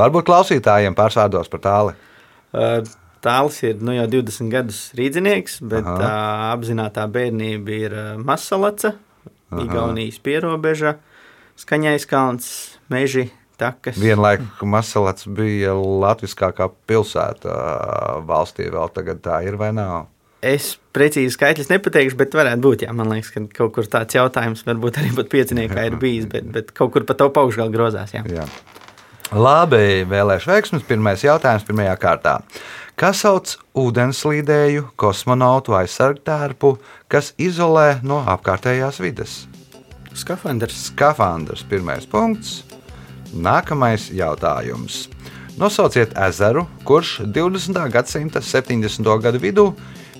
[0.00, 1.98] Varbūt klausītājiem pārsādos par tāli.
[2.56, 2.80] Uh,
[3.20, 5.98] Tāls ir nu, jau 20 gadus rīznieks, bet Aha.
[6.00, 8.94] uh, apzināta bērnība ir Masalaca,
[9.50, 10.96] Igaunijas pierobeža,
[11.60, 12.46] Skaņais kalns,
[12.88, 13.26] meži,
[13.60, 13.98] takas.
[14.00, 17.52] Vienlaikus Masalats bija latviskākā pilsēta
[18.28, 18.70] valstī.
[18.72, 20.08] Vēl tagad tā ir vai nav?
[20.40, 22.84] Es precīzi skaitļus nepateikšu, bet varētu būt.
[22.86, 26.48] Jā, man liekas, ka kaut kur tāds jautājums varbūt arī pat pieciniekā ir bijis, bet,
[26.54, 28.14] bet kaut kur pa to augšgalā grozās.
[28.16, 28.24] Jā.
[28.24, 28.46] Jā.
[29.36, 30.86] Labi, vēlēšu veiksmus.
[30.88, 32.38] Pirmais jautājums pirmajā kārtā.
[33.00, 36.74] Kas sauc ūdenslīdēju, kosmonautu aizsargtērpu,
[37.08, 39.36] kas izolē no apkārtējās vides?
[40.12, 40.76] Skafandrs.
[40.90, 42.58] Skafandrs, pirmais punkts.
[43.32, 45.06] Nākamais jautājums.
[45.56, 47.80] Nosauciet ezeru, kurš 20.
[47.94, 49.08] gadsimta 70.
[49.24, 49.64] gadu vidū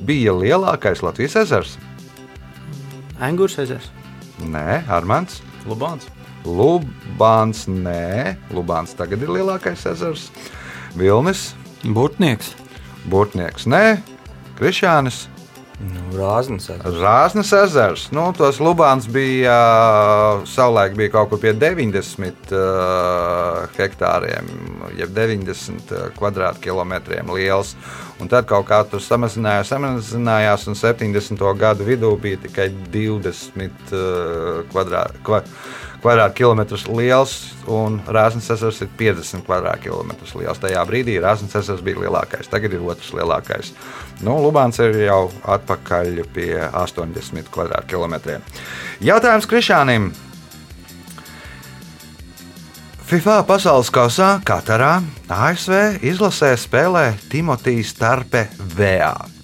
[0.00, 1.76] bija lielākais Latvijas ezers.
[3.20, 3.90] Angurs ezers.
[4.40, 5.42] Nē, Armāns.
[5.68, 6.08] Lubāns.
[6.48, 10.30] Lubāns, nē, Lubāns tagad ir lielākais ezers.
[10.96, 11.50] Vilnis,
[11.84, 12.54] Burtnieks.
[13.08, 14.00] Burtnieks, nē,
[14.58, 15.28] Krišānis.
[15.80, 16.66] Nu, Rāznis.
[17.00, 18.02] Zāznes ezers.
[18.12, 19.54] Nu, tos Lubāns bija
[20.44, 24.50] savulaik bija kaut kur pie 90 uh, hektāriem,
[24.98, 27.72] jeb 90 kvadrātkilometriem liels.
[28.20, 31.46] Un tad kaut kā tur samazinājās, samazinājās, un 70.
[31.56, 35.40] gadu vidū bija tikai 20 uh, kvadrāt, kva,
[36.00, 37.34] kvadrātkilometrus liels,
[37.70, 40.60] un Rāznes ezers ir 50 kvadrātkilometrus liels.
[40.62, 43.74] Tajā brīdī Rāznes ezers bija lielākais, tagad ir otrs lielākais.
[44.24, 48.44] Nu, Lubāns ir jau atpakaļ pie 80 kvadrātkilometriem.
[49.04, 50.10] Jautājums Krišānam.
[53.10, 58.46] FIFA pasaules kausā Katarā ASV izlasē spēlē Timotejs Tarpe
[58.76, 59.39] VA.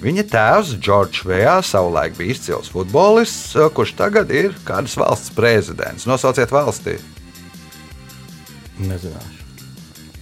[0.00, 6.06] Viņa tēvs, Džordžs Vējā, savulaik bija izcils futbolists, kurš tagad ir kādas valsts prezidents.
[6.08, 6.96] Nosauciet valstī.
[8.80, 9.36] Nezināšu.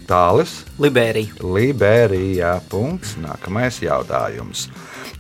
[0.09, 1.37] Tālis, Liberija.
[1.45, 2.57] Liberija.
[2.73, 3.15] Punkts.
[3.23, 4.67] Nākamais jautājums.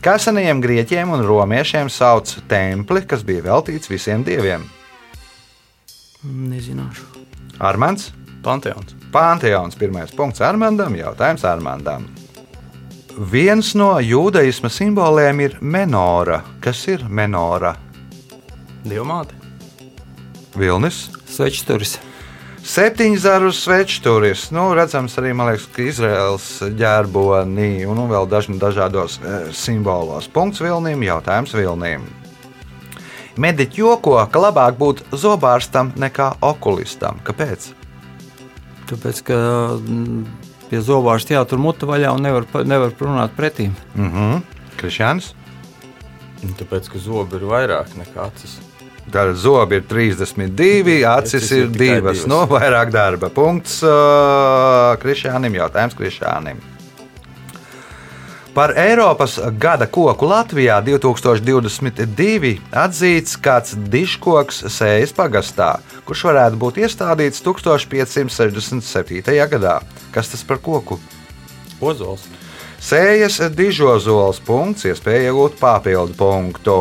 [0.03, 4.65] Kā senajiem grieķiem un romiešiem sauc templi, kas bija veltīts visiem dieviem?
[6.25, 7.05] Nezināšu.
[7.63, 8.11] Armāns,
[8.43, 8.97] Panteons.
[9.15, 12.09] Panteons, pirmais punkts Armandam, jautājums Armandam.
[13.19, 16.37] Viens no jūdaisma simboliem ir menora.
[16.62, 17.73] Kas ir menora?
[18.87, 19.34] Dievmāte.
[20.55, 21.09] Vilnis.
[21.27, 21.97] Svečturis.
[22.62, 24.53] Septiņu zaru svečturis.
[24.55, 26.47] Nu, redzams, arī liekas, ka Izraels
[26.78, 30.31] ģērbonī un nu, vēl dažni dažādos e, simbolos.
[30.31, 32.07] Punkts Vilnim, jautājums Vilnim.
[33.34, 37.19] Mediķi joko, ka labāk būt zobārstam nekā okulistam.
[37.27, 37.72] Kāpēc?
[38.92, 39.39] Tāpēc, ka
[39.75, 43.70] mm, pie zobārsta jātur muta vaļā un nevar, nevar runāt pretī.
[43.97, 44.41] Mhm.
[44.78, 45.32] Krišjāns.
[46.59, 48.59] Tāpēc, ka zobi ir vairāk nekā acis.
[49.09, 52.26] Tātad zobi ir 32, acis ir divas.
[52.28, 53.30] No vairāk darba.
[53.32, 55.56] Punkts uh, Krišjānam.
[55.56, 56.60] Jautājums Krišjānam.
[58.59, 65.69] Par Eiropas gada koku Latvijā 2022 atzīts kāds diškoks Sējas pagastā,
[66.03, 69.37] kurš varētu būt iestādīts 1567.
[69.53, 69.77] gadā.
[70.10, 70.99] Kas tas par koku?
[71.78, 72.25] Ozols.
[72.83, 76.75] Sējas dižozols punkts, iespēja iegūt papildu punktu.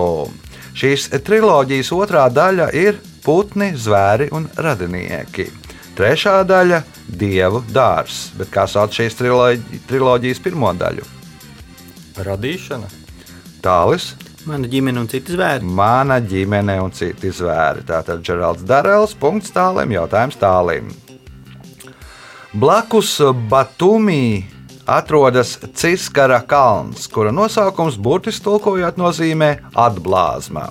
[0.73, 5.45] Šīs triloģijas otrā daļa ir putni, zvēri un radinieki.
[5.93, 6.81] Trešā daļa-
[7.21, 11.16] dievu dārzs, bet kā sauc šīs triloģi- triloģijas pirmo daļu?
[12.23, 12.89] Radīšana.
[13.61, 14.13] Tālis,
[14.47, 15.65] Mana ģimene un citi zvēri.
[15.65, 17.81] mana ģimene un citi zvēri.
[17.83, 20.93] Tātad Geralds Darēls, punkts tālim, jautājums tālim.
[22.55, 23.17] Blakus
[23.51, 24.45] Batumī
[24.87, 30.69] atrodas Ciskara kalns, kura nosaukums burtiski tulkojot nozīmē atblāzma.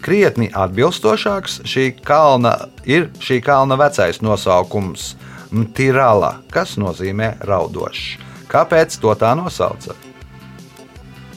[0.00, 5.16] Krietni atbilstošāks šī kalna ir šī kalna vecais nosaukums
[5.50, 8.18] Mtirala, kas nozīmē raudošs.
[8.46, 10.05] Kāpēc to tā nosauca?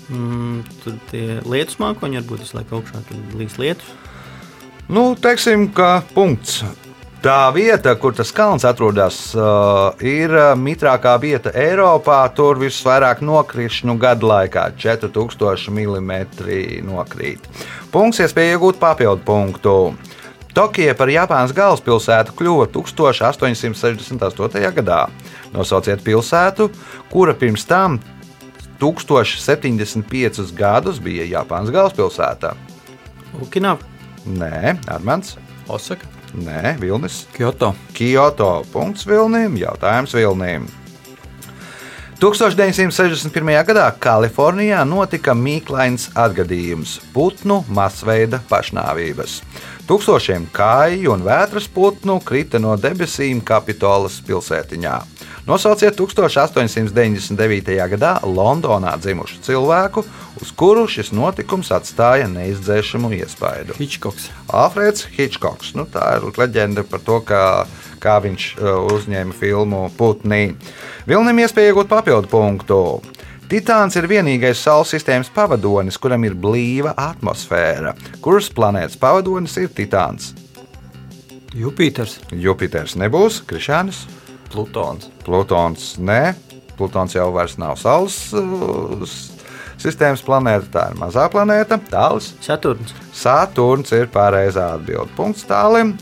[0.09, 3.89] Mm, tur tie lietus mākoņi varbūt visu laiku augšā, tur līs lietus.
[4.89, 6.63] Nu, teiksim, ka punkts.
[7.19, 12.21] Tā vieta, kur tas kalns atrodas, uh, ir uh, mitrākā vieta Eiropā.
[12.31, 16.23] Tur visvairāk nokrišņu gadu laikā- 4000 mm
[16.87, 17.43] nokrīt.
[17.91, 19.93] Punkts, iespēja iegūt papildu punktu.
[20.55, 24.71] Tokija par Japānas galvaspilsētu kļuva 1868.
[24.79, 25.09] gadā.
[25.53, 26.71] Nosauciet pilsētu,
[27.11, 27.99] kura pirms tam
[28.79, 32.55] 1075 gadus bija Japānas galvaspilsēta.
[33.41, 33.83] Okinawa.
[34.25, 35.35] Nē, Armāns.
[35.67, 36.07] Osaka.
[36.33, 37.25] Nē, Vilnis.
[37.33, 37.73] Kyoto.
[37.93, 38.65] Kyoto.
[38.73, 39.57] Punkts Vilnim.
[39.57, 40.67] Jautājums Vilnim.
[42.19, 43.63] 1961.
[43.63, 49.41] gadā Kalifornijā notika mīklains atgadījums- putnu masveida pašnāvības.
[49.87, 54.97] Tūkstošiem kāju un vētras putnu krita no debesīm Kapitolas pilsētiņā.
[55.49, 57.69] Nosauciet 1899.
[57.89, 60.03] gadā Londonā dzimušu cilvēku,
[60.37, 63.73] uz kuru šis notikums atstāja neizdzēšamu iespaidu.
[63.79, 64.27] Hitchcocks.
[64.45, 65.71] Alfrēds Hitchcocks.
[65.73, 67.65] Nu, tā ir leģenda par to, kā,
[67.97, 70.51] kā viņš uh, uzņēma filmu Putnī.
[71.09, 72.79] Vilnim iespēja iegūt papildu punktu.
[73.49, 77.95] Titāns ir vienīgais Saules sistēmas pavadonis, kuram ir blīva atmosfēra.
[78.21, 80.35] Kuras planētas pavadonis ir Titāns?
[81.57, 82.19] Jupiters.
[82.37, 84.05] Jupiters nebūs, Krišānis,
[84.49, 85.09] Plutons.
[85.25, 86.21] Plutons nē.
[86.77, 89.03] Plutons jau vairs nav Saules uh,
[89.79, 91.79] sistēmas planēta, tā ir mazā planēta.
[91.91, 92.33] Tāls.
[92.43, 92.93] Saturns.
[93.15, 95.11] Saturns ir pareizā atbilde.
[95.17, 95.95] Punkts tālim.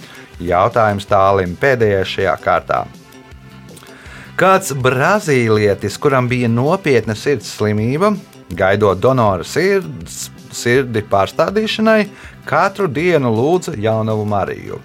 [0.43, 2.83] Jautājums tālim pēdējais šajā kārtā.
[4.37, 8.11] Kāds brazīlietis, kuram bija nopietna sirds slimība,
[8.53, 12.03] gaidot donora sirds, sirdi pārstādīšanai,
[12.45, 14.77] katru dienu lūdza jaunavu Mariju.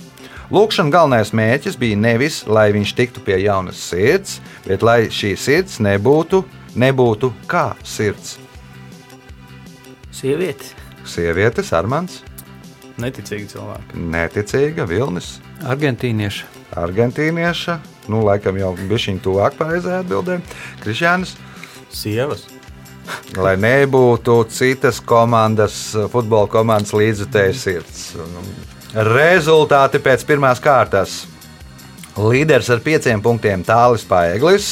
[0.51, 5.79] Lūkšanas galvenais mērķis bija nevis, lai viņš tiktu pie jaunas sirds, bet lai šī sirds
[5.81, 6.43] nebūtu,
[6.77, 8.39] nebūtu kā sirds.
[10.13, 10.75] Sievietes.
[11.09, 12.21] Sievietes, Armāns,
[13.01, 13.97] Neticīgi cilvēki.
[14.13, 15.39] neticīga Vilnis.
[15.65, 16.45] Argentīnieši.
[16.77, 17.79] argentīnieša.
[18.13, 20.43] Nu, laikam jau bija šī tuvāk pareizajai atbildēji.
[20.83, 21.37] Krišjānis,
[21.91, 22.45] Sievas.
[23.37, 28.05] lai nebūtu citas komandas, futbola komandas līdzutējas sirds.
[28.17, 28.45] Nu,
[28.93, 31.23] Rezultāti pēc pirmās kārtas.
[32.13, 34.67] Līderis ar pieciem punktiem Tālis Paeglis,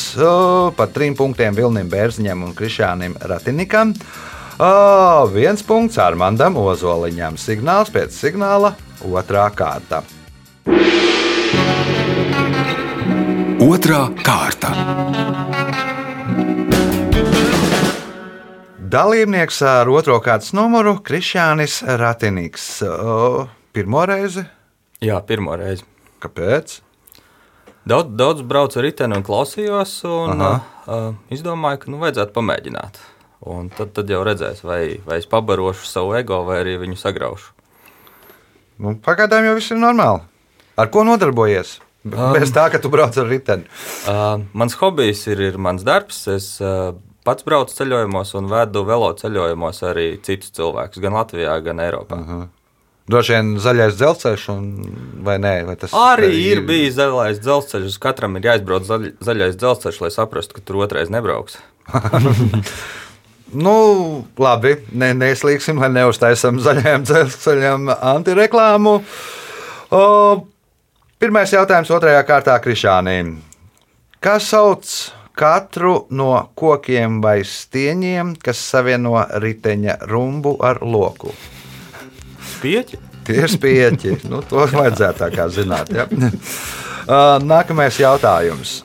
[0.76, 3.94] par trim punktiem Vilnim Bērziņam un Krišānam Ratinikam.
[4.61, 7.38] O, viens punkts Armandam Ozoliņam.
[7.40, 8.75] Signāls pēc signāla-
[9.08, 10.02] otrā kārta.
[13.64, 14.75] Otra kārta.
[18.90, 22.82] Dalībnieks ar otro kārtas numuru- Krišānis Ratiniks.
[23.72, 24.44] Pirmo reizi?
[25.05, 25.84] Jā, pirmo reizi.
[26.20, 26.81] Kāpēc?
[27.89, 32.98] Daudz, daudz braucu ar riteni un klausījos, un uh, izdomāju, ka nu, vajadzētu pamēģināt.
[33.50, 37.55] Un tad, tad jau redzēs, vai, vai es pabarošu savu ego, vai arī viņu sagraušu.
[38.81, 40.20] Nu, pagaidām jau viss ir normāli.
[40.81, 41.79] Ar ko nodarbojies?
[41.81, 41.86] B-
[42.17, 42.32] Um.
[42.36, 43.67] Bez tā, ka tu brauc ar riteni.
[44.08, 46.22] Uh, mans hobijs ir, ir mans darbs.
[46.32, 46.94] Es uh,
[47.29, 52.17] pats braucu ceļojumos un vedu velo ceļojumos arī citus cilvēkus, gan Latvijā, gan Eiropā.
[52.17, 52.46] Uh -huh.
[53.10, 54.46] Droši vien zaļais dzelzceļš,
[55.26, 55.55] vai nē?
[55.67, 57.98] Vai tas Arī ir bijis zaļais dzelzceļš.
[58.02, 61.58] Katram ir jāizbrauc zaļ, zaļais dzelzceļš, lai saprastu, ka tur otrais nebrauks.
[63.50, 68.93] Nu, labi, ne, neslīgsim, lai neuztaisām zaļajam dzelzceļam antireklāmu.
[69.90, 70.02] O,
[71.19, 73.40] pirmais jautājums otrajā kārtā Krišāniem.
[74.22, 74.93] Kas sauc
[75.34, 81.34] katru no kokiem vai stieņiem, kas savieno riteņa rumbu ar loku?
[82.60, 83.00] Pieķi?
[83.26, 84.17] Tie ir spieķi.
[84.31, 85.93] Nu, to vajadzētu tā kā zināt.
[85.94, 86.08] Ja?
[87.10, 88.84] Uh, Nākamais jautājums.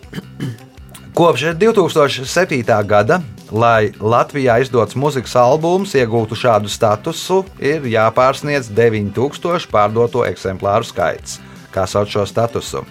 [1.14, 2.64] Kopš 2007.
[2.88, 3.20] gada,
[3.52, 11.38] lai Latvijā izdots mūzikas albums iegūtu šādu statusu, ir jāpārsniedz 9000 pārdoto eksemplāru skaits.
[11.76, 12.82] Kā sauc šo statusu?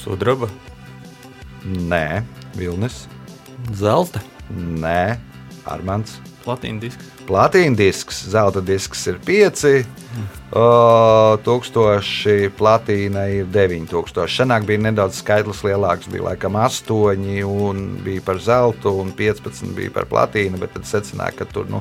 [0.00, 0.48] Sudraba.
[1.62, 2.24] Nē,
[2.58, 3.04] Vilnis,
[3.70, 4.24] Zelta.
[4.50, 5.14] nē,
[5.68, 7.06] Armāns, Platīna disks.
[7.32, 9.62] Platīna disks, zelta disks ir 5.
[10.52, 14.26] Uh, tūkstoši platīna ir 9000.
[14.28, 16.98] Senāk bija nedaudz skaitlis lielāks, bija laikam 8,
[17.48, 21.80] un bija par zeltu, un 15 bija par platīnu, tad secināja, ka tur nu,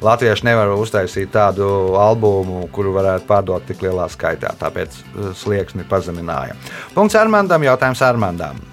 [0.00, 1.68] latvieši nevar uztaisīt tādu
[2.00, 4.54] albumu, kuru varētu pārdot tik lielā skaitā.
[4.62, 6.56] Tāpēc uh, slieksni pazemināja.
[6.96, 8.64] Punkts Armandam, jautājums Armandam.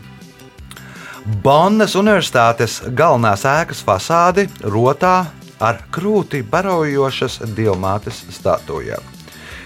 [1.43, 5.25] Bonnas Universitātes galvenās ēkas fasādi rotā
[5.59, 9.03] ar krūti barojošas diamātes statujām.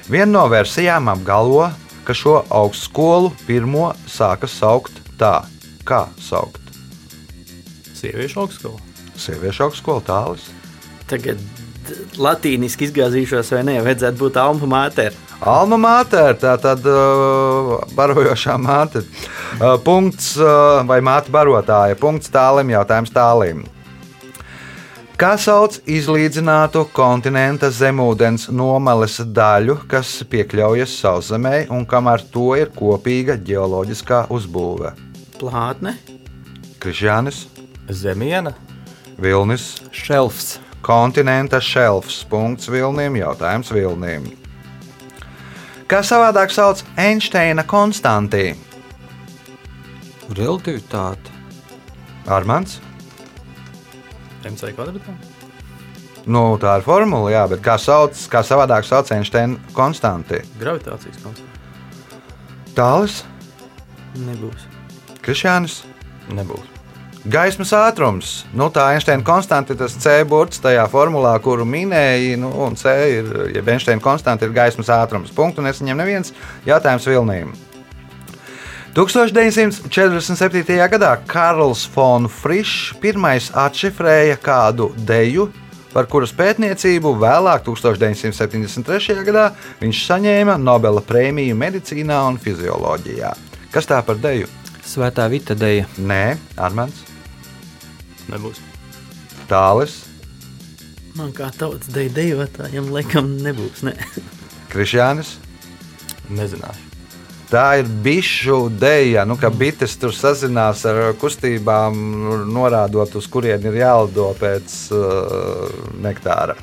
[0.10, 1.70] Viena no versijām apgalvo,
[2.04, 5.46] ka šo augstskolu pirmo sāka saukt tā,
[5.88, 6.60] kā saukt.
[7.96, 8.80] Sieviešu augstskola.
[9.16, 10.50] Sieviešu augstskola tālis.
[11.08, 11.40] Tagad
[12.20, 13.78] latīniski izgāzīšos, vai ne?
[13.86, 15.16] Vajadzētu būt alma mater.
[15.44, 19.04] Alma mater, tā tad uh, barojošā māte.
[19.04, 22.00] Uh, punkts uh, vai māte barotāja.
[22.00, 23.64] Punkts tālim, jautājums tālim.
[25.14, 32.72] Kā sauc izlīdzinātu kontinenta zemūdens nomales daļu, kas piekļaujas sauszemē un kam ar to ir
[32.74, 34.96] kopīga geoloģiskā uzbūve?
[35.38, 35.94] Plātne,
[36.82, 37.46] Krišjānis,
[37.94, 38.56] Zemiena,
[39.22, 40.58] Vilnis, Šelfs.
[40.84, 42.24] kontinenta šelfs.
[42.28, 44.26] Punkts Vilnim, jautājums Vilnim.
[45.88, 48.56] Kā savādāk sauc Einsteina konstantī?
[50.34, 51.32] Relativitāte.
[52.26, 52.80] Armāns?
[54.52, 55.16] MC kvadrātā.
[56.24, 60.40] Nu, tā ir formula, jā, bet kā, sauc, kā savādāk sauc Einsteina konstantī?
[60.62, 61.50] Gravitācijas konstanta.
[62.78, 63.18] Tālis,
[64.24, 64.70] nebūs.
[65.24, 65.82] Krišjānis,
[66.32, 66.70] nebūs.
[67.28, 68.32] gaismas ātrums.
[68.56, 72.96] Nu, tā Einsteina konstanta ir tas C burts tajā formulā, kuru minēji, nu, un C
[73.20, 75.32] ir, ja Einsteina konstanta ir gaismas ātrums.
[75.36, 76.34] Punktu nesaņem neviens
[76.68, 77.54] jautājums Vilnīm.
[78.94, 80.78] 1947.
[80.94, 85.48] gadā Karls Fons Frišs pirmais atšifrēja kādu deju,
[85.96, 89.18] par kuras pētniecību vēlāk, 1973.
[89.26, 89.48] gadā,
[89.82, 93.34] viņš saņēma Nobela prēmiju medicīnā un fizioloģijā.
[93.74, 94.52] Kas tā par deju?
[94.86, 95.90] Svētā Vita Deja.
[95.98, 97.02] Nē, Armāns,
[98.30, 98.62] Nebūs.
[99.50, 100.04] Tālis,
[101.14, 103.84] Man kā tautas deju dejotājiem, laikam, nebūs.
[103.86, 103.94] Ne.
[104.74, 105.36] Krišjānis.
[106.34, 106.93] Nezināšu.
[107.54, 112.00] Tā ir bišu dēļa, nu, ka bites tur sazinās ar kustībām,
[112.50, 115.68] norādot, uz kurien ir jālido pēc uh,
[116.02, 116.56] nektāra.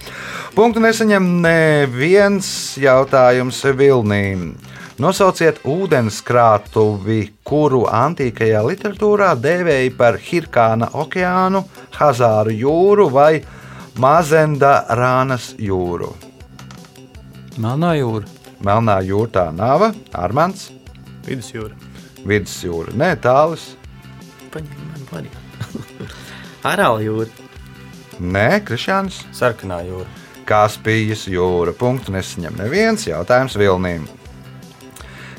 [0.57, 2.49] Punktu nesaņem neviens
[2.83, 4.49] jautājums Vilnīm.
[5.01, 11.63] Nosauciet ūdenskrātuvi, kuru antīkajā literatūrā dēvēja par Hirkāna okeānu,
[12.01, 13.45] Hazāru jūru vai
[14.03, 16.11] Mazenda Rānas jūru.
[17.63, 18.27] Melnā jūra.
[18.67, 20.80] Melnā jūra tā nav, Armāns.
[21.27, 21.77] Vidusjūra.
[22.27, 23.67] Vidusjūra, nē, tālāk.
[24.55, 26.09] Paņem man variantu.
[26.71, 27.29] Arāla jūra.
[28.21, 29.23] Nē, Krišāns.
[29.37, 30.09] Sarkanā jūra.
[30.49, 31.73] Kaspijas jūra.
[31.77, 34.09] Punktu nesaņem neviens jautājums Vilnīm.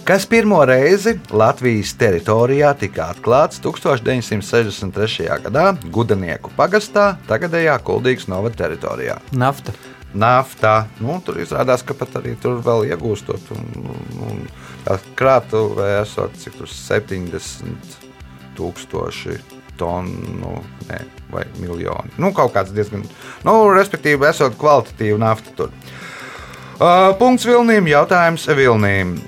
[0.08, 5.28] Kas pirmo reizi Latvijas teritorijā tika atklāts 1963.
[5.44, 9.20] gadā Gudanieku pagastā, tagadējā Kuldīgas novada teritorijā?
[9.38, 9.76] Nafta.
[10.12, 10.88] Naftā.
[11.00, 13.52] Nu, tur izrādās, ka pat arī tur vēl iegūstot.
[13.56, 13.92] Un,
[14.28, 14.44] un,
[15.16, 17.98] krātuvē esot cik tur 70
[18.58, 19.38] tūkstoši
[19.80, 21.02] tonu ne,
[21.32, 22.14] vai miljoni.
[22.22, 23.06] Nu, kaut kāds diezgan,
[23.48, 25.76] nu, respektīvi, esot kvalitatīva nafta tur.
[26.82, 29.20] Uh, punkts Vilnīm, jautājums Vilnīm.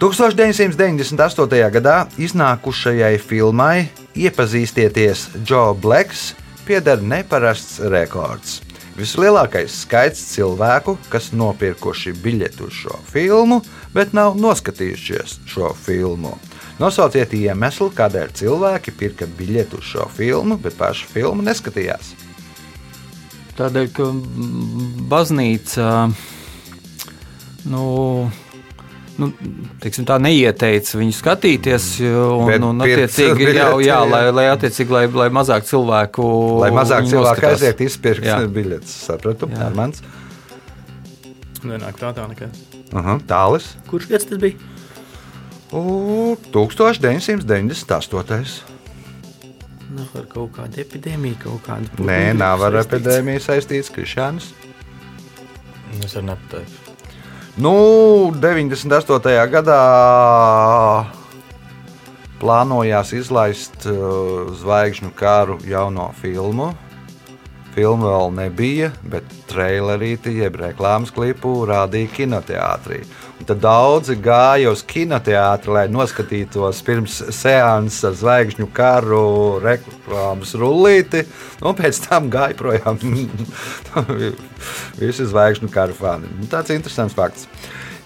[0.00, 1.60] 1998.
[1.76, 6.30] gadā iznākušajai filmai Iepazīstieties, Joe Blacks
[6.64, 8.69] pieder neparasts rekords.
[9.00, 13.62] Vislielākais skaits cilvēku, kas nopirkuši biļeti uz šo filmu,
[13.94, 16.34] bet nav noskatījušies šo filmu.
[16.80, 22.12] Nosauciet iemeslu, kādēļ cilvēki pirka biļeti uz šo filmu, bet pašu filmu neskatījās.
[23.56, 24.10] Tādēļ, ka
[25.08, 25.88] baznīca
[27.68, 27.84] nu,
[29.20, 29.26] nu,
[29.82, 31.84] teiksim, tā neieteica viņu skatīties.
[32.08, 36.22] Un, Bet un, attiecīgi, jā, jā, lai, lai, attiecīgi, lai, lai mazāk cilvēku.
[36.64, 37.60] Lai mazāk cilvēku noskatās.
[37.60, 38.24] aiziet, izpirkt
[38.56, 38.92] biļetes.
[39.10, 39.56] Sapratu, Jā.
[39.68, 39.98] Armāns.
[41.66, 42.50] Nenāk prātā nekas.
[42.90, 43.18] Uh -huh.
[43.28, 43.66] Tālis.
[43.90, 44.54] Kurš gads tas bija?
[45.72, 48.62] U, 1998.
[49.90, 51.84] Nav ar kaut kādu epidēmiju, kaut kādu.
[52.06, 54.44] Nē, nav ar epidēmiju saistīts Krišāns.
[56.04, 56.79] Es arī nepateikšu.
[57.58, 59.32] Nu, 98.
[59.50, 59.80] gadā
[62.38, 66.70] plānojās izlaist uh, zvaigžņu kāru jauno filmu.
[67.70, 73.04] Filma vēl nebija, bet trailerīti, jeb reklāmas klipu rādīja kinoteātrī.
[73.40, 79.22] Un tad daudzi gāja uz kinoteātri, lai noskatītos pirms seanses ar zvaigžņu karu
[79.62, 81.22] reklāmas rullīti,
[81.62, 82.98] un pēc tam gāja projām
[85.00, 86.32] visi zvaigžņu karu fani.
[86.40, 87.46] Nu, Tāds interesants fakts.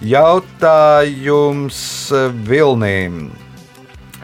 [0.04, 1.80] Jautājums
[2.44, 3.24] Vilnīm.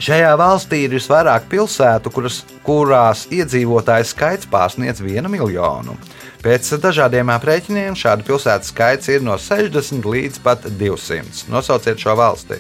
[0.01, 5.97] Šajā valstī ir visvairāk pilsētu, kuras, kurās iedzīvotāju skaits pārsniedz vienu miljonu.
[6.41, 11.51] Pēc dažādiem aprēķiniem šādu pilsētu skaits ir no 60 līdz pat 200.
[11.53, 12.57] Nosauciet šo valsti.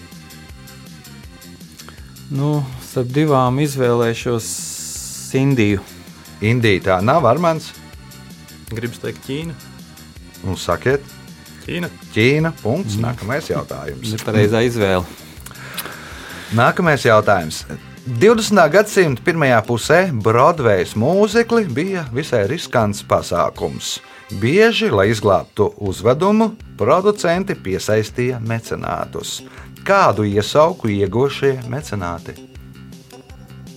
[2.36, 4.50] Nu, starp divām izvēlēšos
[5.40, 5.80] Indiju.
[6.44, 7.70] Indija tā nav Armāns.
[8.68, 9.56] Gribu teikt, Ķīna.
[10.44, 11.08] Un sakiet,
[11.64, 11.88] Ķīna.
[12.12, 12.52] Ķīna.
[12.60, 13.00] Punkts.
[13.00, 14.12] Nākamais jautājums.
[14.12, 15.29] Nepareizā izvēle.
[16.50, 17.60] Nākamais jautājums.
[18.18, 18.58] 20.
[18.72, 24.00] gadsimta pirmajā pusē Broadway's mūzikli bija visai riskants pasākums.
[24.42, 26.48] Bieži, lai izglābtu uzvedumu,
[26.80, 29.44] producenti piesaistīja mecenātus.
[29.86, 32.34] Kādu iesauku ieguvušie mecenāti?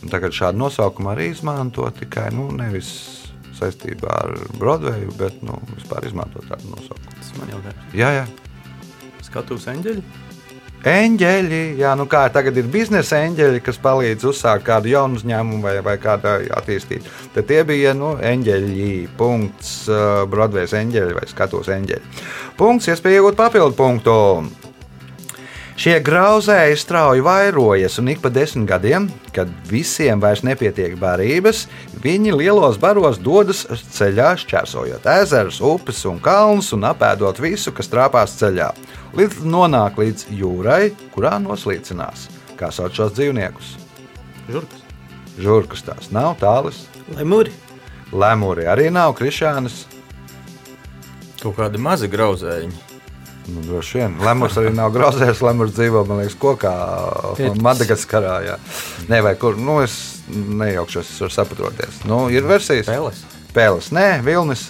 [0.01, 2.89] Un Tagad šādu nosaukumu arī izmanto tikai nu, nevis
[3.53, 7.18] saistībā ar Broadway, bet nu, vispār izmanto tādu nosaukumu.
[7.22, 7.89] Tas man jautājums.
[8.01, 8.30] Jā, jā.
[9.30, 10.33] Skatuves eņģeļi.
[10.84, 15.78] Eņģeļi, jā, nu kā tagad ir biznesa eņģeļi, kas palīdz uzsākt kādu jaunu uzņēmumu vai,
[15.86, 17.08] vai kādu attīstīt.
[17.32, 22.28] Tad tie bija nu, eņģeļi, punkts, uh, Broadway's eņģeļi vai skatos eņģeļi.
[22.60, 24.18] Punkts, iespēja iegūt papildu punktu.
[25.74, 31.63] Šie grauzēji strauji vairojas, un ik pa desmit gadiem, kad visiem vairs nepietiek barības,
[32.03, 33.63] viņi lielos baros dodas
[33.96, 38.70] ceļā, šķērsojot ezerus, upes un kalnus un apēdot visu, kas trāpās ceļā,
[39.18, 42.30] līdz nonāk līdz jūrai, kurā noslīcinās.
[42.60, 43.74] Kā sauc šos dzīvniekus?
[44.53, 44.86] Žurkas.
[45.42, 46.86] Žurkas tās nav tālas,
[47.18, 47.51] Lemuri.
[48.13, 49.88] lemuri arī nav krišānas.
[51.42, 52.92] Kaut kādi mazi grauzēji.
[53.47, 54.13] Nu, droši vien.
[54.23, 55.41] Lemurs arī nav grauzējis.
[55.43, 56.71] Lemurs dzīvo, man liekas, kokā
[57.39, 58.38] Pēc- Madagaskarā.
[58.45, 58.55] Jā.
[59.12, 59.57] Nē, vai kur.
[59.59, 59.97] Nu, es
[60.31, 62.00] nejaukšos, es varu saproties.
[62.07, 62.88] Nu, ir versijas.
[62.88, 63.19] Peles.
[63.53, 63.91] Pēles.
[63.91, 64.69] Nē, vilnis.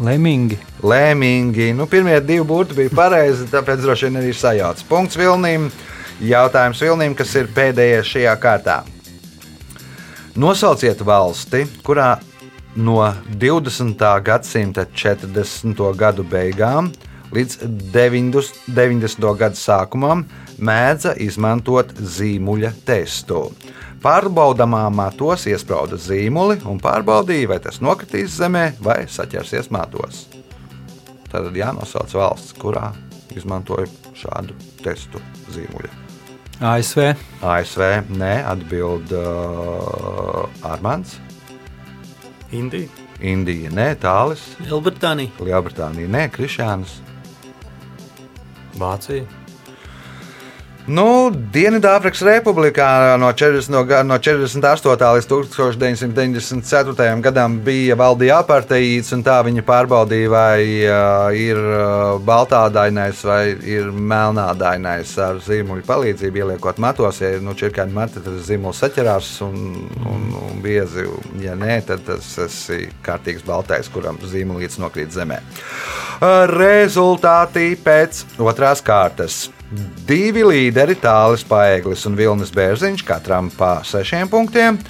[0.00, 0.56] Lemingi.
[0.82, 1.70] Lēmīgi.
[1.76, 4.86] Nu, pirmie divi burti bija pareizi, tāpēc droši vien arī sajauts.
[4.88, 5.68] Punkts Vilnīm.
[6.24, 8.78] Jautājums Vilnīm, kas ir pēdējais šajā kārtā.
[10.40, 12.14] Nosauciet valsti, kurā
[12.76, 14.22] no 20.
[14.22, 15.96] gadsimta 40.
[15.96, 16.90] gadu beigām
[17.34, 17.58] līdz
[17.94, 18.64] 90.
[18.74, 19.26] 90.
[19.38, 20.24] gada sākumam
[20.58, 23.48] mēdza izmantot zīmuļa testu.
[24.00, 30.24] Pārbaudāmā matos iesprāda zīmuli un pārbaudīja, vai tas nokritīs zemē vai saķersies matos.
[31.30, 32.90] Tad jānosauc valsts, kurā
[33.36, 35.20] izmantoja šādu testu
[35.54, 35.90] zīmuļu.
[36.60, 37.12] ASV.
[37.40, 37.84] ASV
[38.20, 41.14] nē, atbild uh, Armāns,
[42.52, 42.88] Indija.
[43.20, 45.30] Indija nē, Tālis, Lielbritānija.
[45.44, 46.98] Lielbritānija nē, Krišāns.
[48.80, 49.26] Vācija.
[50.88, 55.10] Nu, Dienvidāfrikas Republikā no, 40, no, no 48.
[55.16, 57.20] līdz 1994.
[57.20, 63.92] gadam bija valdīja aparteids, un tā viņa pārbaudīja, vai uh, ir uh, baltādainais vai ir
[63.92, 67.20] melnādainais ar zīmuļu palīdzību, ieliekot matos.
[67.20, 71.04] Ja ir nu, čirkāņi mati, tad zīmuls saķerās un, un, un biezi.
[71.44, 75.42] Ja nē, tad tas ir kārtīgs baltais, kuram zīmolīts nokrīt zemē.
[76.20, 79.50] Uh, Rezultāti pēc otrās kārtas.
[79.70, 84.80] Divi līderi, Tālis Paeglis un Vilnis Bērziņš, katram pa sešiem punktiem.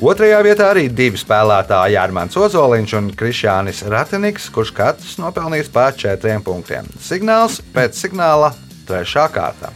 [0.00, 6.44] Otrajā vietā arī divi spēlētāji, Jārmans Ozoliņš un Krišjānis Rateniks, kurš katrs nopelnījis pa četriem
[6.46, 6.86] punktiem.
[7.02, 8.52] Signāls pēc signāla
[8.88, 9.72] trešā kārta.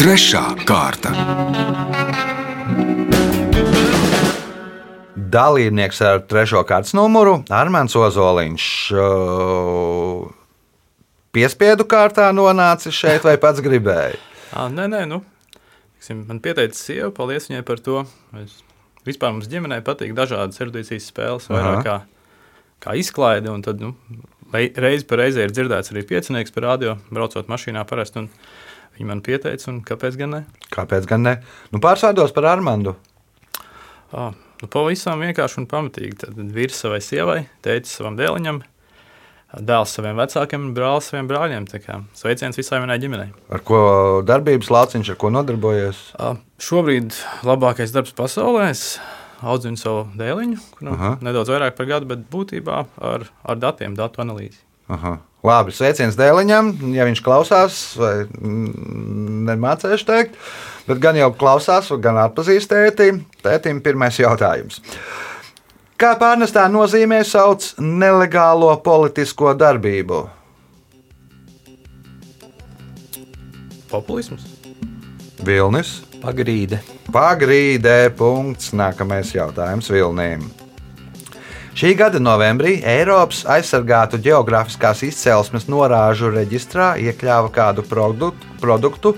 [0.00, 1.14] Trešā kārta.
[5.30, 8.68] Dalībnieks ar trešo kārtas numuru- Armāns Ozoliņš.
[8.92, 10.39] Uh,
[11.34, 14.18] Piespiedu kārtā nonācis šeit, vai pats gribēja?
[14.50, 15.20] À, nē, nē, nu.
[15.94, 18.00] Tiksim, man pieteica sieva, paldies viņai par to.
[18.40, 18.56] Es,
[19.06, 21.94] vispār mums ģimenē patīk dažādas erudīcijas spēles, vairāk kā,
[22.82, 23.46] kā izklaide.
[23.54, 23.92] un Tad nu,
[24.50, 28.24] rei- reizi pa reizē ir dzirdēts arī piecinieks par radio, braucot mašīnā parasti.
[28.24, 28.26] un
[28.98, 30.40] Viņi man pieteica, un kāpēc gan ne?
[30.74, 31.36] Kāpēc gan ne?
[31.70, 32.96] Nu, pārsvārdos par Armāndu.
[34.10, 36.18] À, nu, pavisam vienkārši un pamatīgi.
[36.24, 38.64] Tad vīrs savai sievai, teica savam dēliņam,
[39.56, 41.66] dēls saviem vecākiem un brālis saviem brāļiem.
[42.16, 43.30] Sveiciens visai manai ģimenei.
[43.50, 43.80] Ar ko
[44.26, 46.02] darbības lauciņš, ar ko nodarbojies?
[46.18, 48.70] Uh, šobrīd labākais darbs pasaulē.
[49.40, 51.10] Audzinu savu dēliņu, kuram Aha.
[51.24, 54.60] nedaudz vairāk par gadu, bet būtībā ar, ar datiem, datu analīzi.
[54.92, 55.16] Aha.
[55.46, 58.26] Labi, sveiciens dēliņam, ja viņš klausās, vai
[59.48, 60.36] nemācēšu teikt,
[60.84, 63.14] bet gan jau klausās, gan atpazīst tēti.
[63.40, 64.82] Tētim pirmais jautājums.
[66.00, 70.20] Kā pārnestā nozīmē sauc nelegālo politisko darbību?
[73.90, 74.46] Populisms.
[75.44, 75.90] Vilnis,
[76.22, 76.78] Pagrīde.
[77.12, 78.70] pagrīdē, punkts.
[78.72, 80.46] Nākamais jautājums Vilnīm.
[81.76, 89.12] Šī gada novembrī Eiropas aizsargātu geogrāfiskās izcelsmes norāžu reģistrā iekļāva kādu produktu, produktu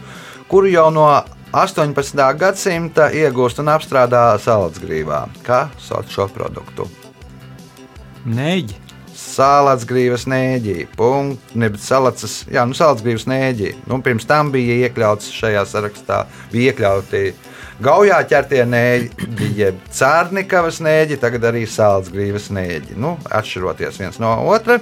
[0.51, 1.07] kuru jau no
[1.53, 2.17] 18.
[2.41, 5.19] gadsimta iegūst un apstrādā salātsgrīvā.
[5.45, 6.87] Kā sauc šo produktu?
[8.25, 8.79] Nēģi.
[9.13, 10.87] Salātsgrīvas nēģī.
[11.77, 13.75] Salacas, jā, nu, salātsgrīvas nēģī.
[13.85, 16.23] Nu, pirms tam bija iekļauts šajā sarakstā,
[16.55, 17.23] bija iekļauti
[17.83, 22.97] gaujā ķertie nēģi, jeb cārnikavas nēģi, tagad arī salātsgrīvas nēģi.
[23.03, 24.79] Nu, atšķiroties viens no otra.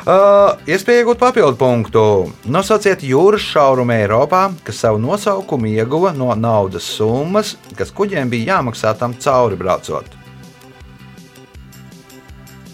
[0.00, 2.04] Uh, iespēja iegūt papildu punktu.
[2.50, 8.96] Nosauciet jūras šaurumu Eiropā, kas savu nosaukumu ieguva no naudas summas, kas kuģiem bija jāmaksā
[8.98, 10.18] tam cauri braucot.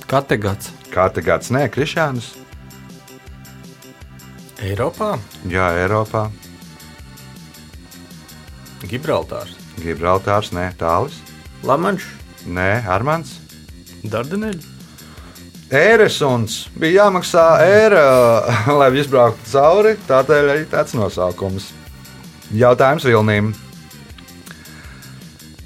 [0.06, 2.30] Te gads, nē, Krišānis?
[4.64, 5.16] Eiropā
[5.50, 6.30] Jā, Eiropā.
[8.84, 9.56] Gibraltārs.
[9.80, 11.16] Gibraltārs, nē, Tālis,
[11.66, 12.04] Lamanš,
[12.44, 13.38] nē, Armāns.
[14.06, 14.74] Dardaneļi.
[15.74, 18.02] Ēresuns bija jāmaksā ēra,
[18.78, 19.96] lai izbrauktu cauri.
[20.06, 21.72] Tādēļ arī tāds nosaukums.
[22.54, 23.54] Jautājums Vilnīm.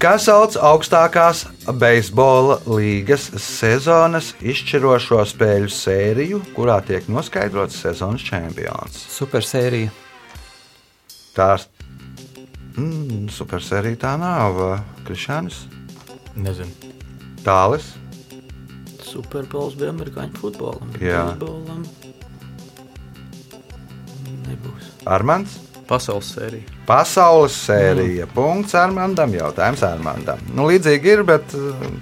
[0.01, 1.43] Kā sauc augstākās
[1.77, 8.97] beisbola līgas sezonas izšķirošo spēļu sēriju, kurā tiek noskaidrots sezonas čempions?
[9.13, 9.93] Supersērija.
[11.37, 11.51] Tā
[12.77, 14.61] mm, supersērija tā nav.
[15.07, 15.65] Krišānis,
[16.35, 16.91] Nezinu.
[17.43, 17.95] Tālis,
[19.11, 20.93] Superbols bija amerikāņu futbolam.
[21.03, 21.25] Jā.
[21.33, 21.81] beisbolam
[24.47, 24.93] Nebūs.
[25.09, 25.57] Armāns.
[25.89, 26.63] Pasaules sērija.
[26.87, 28.23] Pasaules sērija.
[28.23, 28.31] Mm.
[28.35, 29.33] Punkts Armandam.
[29.35, 30.39] Jautājums Armandam.
[30.55, 31.51] Nu, līdzīgi ir, bet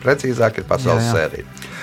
[0.03, 1.15] precīzāk ir pasaules jā, Jā, jā.
[1.15, 1.17] jā.
[1.17, 1.77] sērija.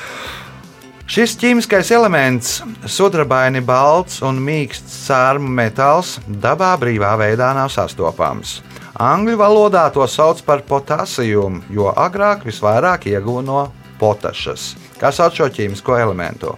[1.06, 2.56] Šis ķīmiskais elements,
[2.90, 8.56] sudrabaini balts un mīksts sārmu metāls, dabā brīvā veidā nav sastopams.
[8.96, 13.58] Angļu valodā to sauc par potasiju, jo agrāk visvairāk ieguva no
[14.00, 14.70] potašas.
[14.96, 16.54] Kā sauc šo ķīmisko elementu?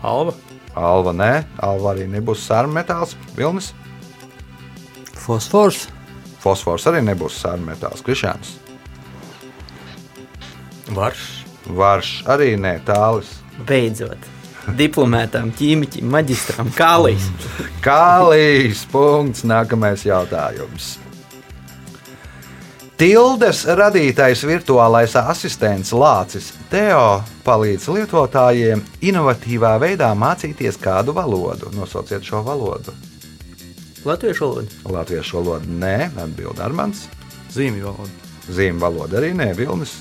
[0.00, 0.32] Alva.
[0.72, 3.74] Alva nē, alva arī nebūs sārmu metāls, vilnis.
[5.12, 5.84] Fosfors.
[6.40, 8.56] Fosfors arī nebūs sārmu metāls, krišāns.
[10.96, 11.28] Varš.
[11.68, 13.36] Varš arī nē, tālis.
[13.68, 14.30] Beidzot.
[14.78, 17.28] Diplomētām, ķīmiķim, maģistram, kālīs.
[17.84, 19.44] Kālijas punkts.
[19.44, 20.94] Nākamais jautājums.
[23.00, 31.72] Tildes radītais virtuālais asistents Lācis Teo palīdz lietotājiem inovatīvā veidā mācīties kādu valodu.
[31.74, 32.94] Nosauciet šo valodu.
[34.04, 34.80] Latviešu valoda.
[34.98, 37.06] Latviešu valodu nē, atbild Armāns.
[37.54, 38.32] Zīmju valoda.
[38.50, 39.96] Zīmju valoda arī nē, Vilnis.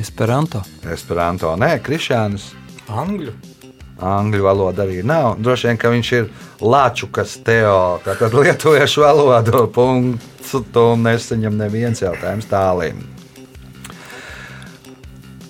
[0.00, 0.64] Esperanto.
[0.90, 2.50] Esperanto nē, Krišānis.
[2.88, 3.49] Angļu.
[4.00, 5.36] Angļu valoda arī nav.
[5.42, 6.28] Droši vien, ka viņš ir
[6.60, 13.00] Lāčukas teo, tātad lietuviešu valodu punkts, un nesaņem neviens jautājums tālīm.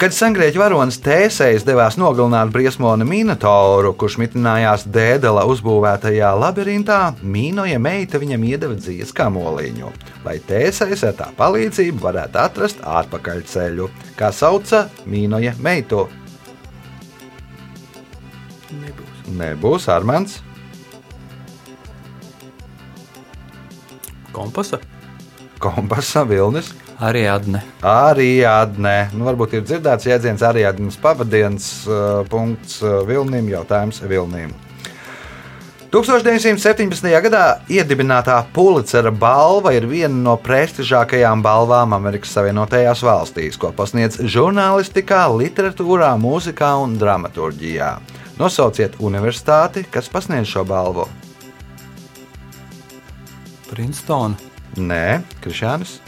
[0.01, 8.17] Kad sengrieķu varonis Tēsējs devās nogalināt briesmoni Minotauru, kurš mitinājās Dēdela uzbūvētajā labirintā, Mīnoja meita
[8.23, 9.93] viņam iedeva dzīves kamoliņu,
[10.25, 16.07] lai Tēsējs ar tā palīdzību varētu atrast atpakaļceļu, kā sauca Mīnoja meitu.
[18.71, 19.25] Nebūs.
[19.35, 20.39] Nebūs Armāns.
[24.31, 24.79] Kompasa.
[25.59, 26.71] Kompasa vilnis.
[27.01, 27.63] Arī Adne.
[27.81, 29.11] Ariadne.
[29.17, 34.53] Nu, varbūt ir dzirdēts jēdziens Ariadnes pavadienas uh, punkts uh, Vilnim, jautājums Vilnim.
[35.91, 37.09] 1917.
[37.25, 45.25] gadā iedibinātā Pulicera balva ir viena no prestižākajām balvām Amerikas Savienotajās valstīs, ko pasniedz žurnālistikā,
[45.41, 47.97] literatūrā, mūzikā un dramaturgijā.
[48.41, 51.05] Nosauciet universitāti, kas pasniedz šo balvu.
[53.69, 54.39] Princeton.
[54.81, 55.99] Nē, Krišānis,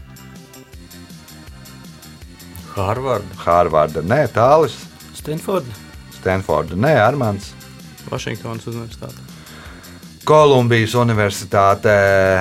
[2.73, 3.37] Harvarda.
[3.43, 4.79] Hārvarda, nē, Tālis,
[5.19, 5.75] Stanforda.
[6.17, 7.51] Stanforda, nē, Armāns.
[8.09, 9.29] Vašingtonas Universitāte.
[10.25, 11.93] Kolumbijas Universitāte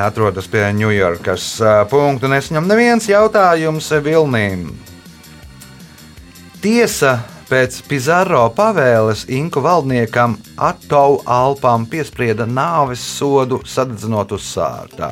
[0.05, 1.47] atrodas pie Ņujorkas.
[1.89, 4.67] Punktu nesaņem neviens jautājums Vilnīm.
[6.61, 7.15] Tiesa
[7.51, 15.11] pēc Pizarro pavēles Inku valdniekam Atau Alpām piesprieda nāves sodu sadedzinot uz sārtā.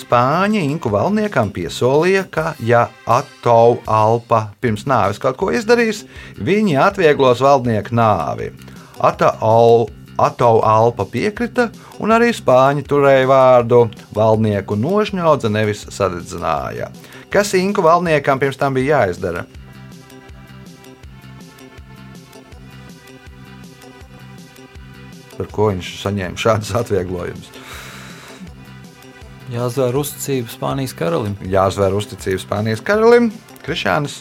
[0.00, 6.04] Spāņi inku valdniekam piesolīja, ka, ja Atau Alpa pirms nāves kaut ko izdarīs,
[6.36, 8.50] viņi atvieglos valdnieku nāvi.
[9.00, 9.88] Atau
[10.20, 16.90] Atau Alpa piekrita, un arī spāņi turēja vārdu valdnieku nošņaudza, nevis sadedzināja.
[17.32, 19.46] Kas inku valdniekam pirms tam bija jāizdara?
[25.40, 27.48] Par ko viņš saņēma šādus atvieglojumus?
[29.50, 31.32] Jāzvēr uzticība Spānijas karalim.
[31.50, 33.30] Jāzvēr uzticība Spānijas karalim,
[33.64, 34.20] Krišānis,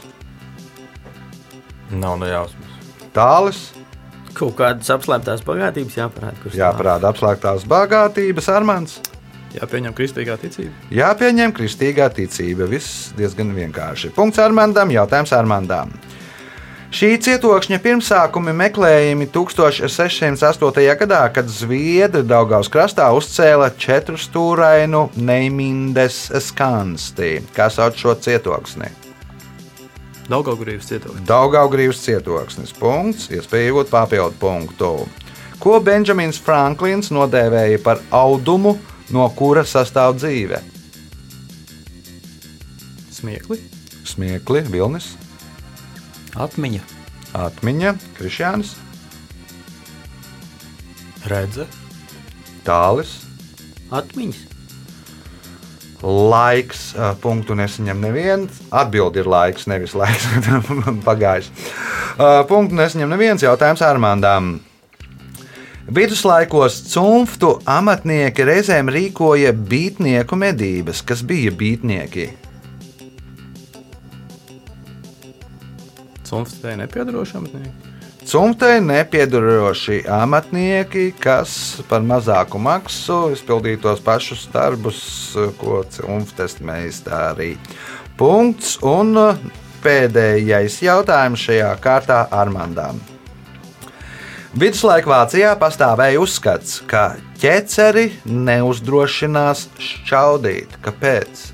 [1.89, 2.73] Nav no jausmas.
[3.15, 3.59] Tālis,
[4.37, 6.35] Kaut kādas apslēptās bagātības jāparāda.
[6.43, 6.59] kur stāv.
[6.61, 8.99] jāparāda apslēgtās bagātības, Armāns.
[9.57, 10.71] Jāpieņem kristīgā ticība.
[10.93, 12.67] Jāpieņem kristīgā ticība.
[12.69, 14.11] Viss diezgan vienkārši.
[14.13, 15.89] Punkts Armandam, jautājums Armandam.
[16.89, 20.79] Šī cietokšņa pirmsākumi meklējami 1608.
[20.97, 27.43] gadā, kad Zviedri Daugaus krastā uzcēla četru stūrainu Neimindes skansti.
[27.53, 28.89] Kā sauc šo cietoksni?
[30.33, 31.27] Daugaugurības cietoksnis.
[31.29, 32.73] Daugaugrības cietoksnis.
[32.81, 34.91] Punkts, iespēja iegūt papildu punktu.
[35.61, 38.79] Ko Benjamins Franklins nodēvēja par audumu,
[39.13, 40.57] no kura sastāv dzīve?
[43.13, 43.61] Smiekli.
[44.09, 45.13] Smiekli, vilnis,
[46.37, 46.81] Atmiņa.
[47.33, 48.75] atmiņa, krišjānis,
[51.27, 51.65] Redze,
[52.63, 53.17] tālis.
[53.91, 54.45] Atmiņas.
[55.99, 56.83] Laiks,
[57.19, 58.61] punktu nesaņem neviens.
[58.71, 60.29] Atbildi ir laiks, nevis laiks.
[61.09, 61.51] Pagājis.
[62.47, 64.53] Punktu nesaņem neviens jautājums Armandām.
[65.89, 72.29] Viduslaikos cimftu amatnieki reizēm rīkoja beigtnieku medības, kas bija beigtnieki.
[76.29, 77.47] Cimfstē nepiedarošam.
[77.53, 77.71] Ne?
[78.29, 84.99] Cimtai nepiedaroši amatnieki, kas par mazāku maksu izpildīja tos pašus darbus,
[85.57, 87.55] ko cimftes meistari.
[88.19, 89.15] Punkts un
[89.81, 92.99] pēdējais jautājums šajā kārtā Armandām.
[94.59, 100.77] Viduslaikā Vācijā pastāvēja uzskats, ka ķeceri neuzdrošinās šķaudīt.
[100.85, 101.47] Kāpēc?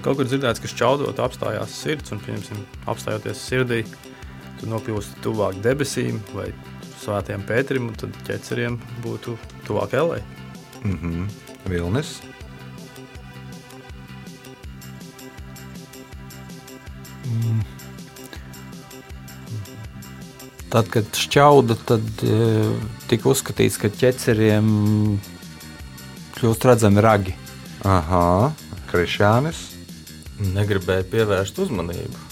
[0.00, 3.82] Nu, kaut kur dzirdēts, ka šķaudot apstājās sirds, un, pieņemsim, apstājoties sirdī,
[4.56, 6.46] tu nokļūsti tuvāk debesīm vai
[7.02, 9.34] svētiem pēterim, un tad ķeceriem būtu
[9.66, 10.22] tuvāk elē.
[10.88, 11.26] Mhm.
[11.68, 12.14] Vilnis.
[20.72, 22.38] Tad, kad šķauda, tad e,
[23.12, 24.72] tika uzskatīts, ka ķeceriem
[26.38, 27.36] kļūst redzami ragi.
[27.84, 28.54] Aha,
[28.88, 29.69] Krišānis.
[30.40, 32.26] Negribēja pievērst uzmanību.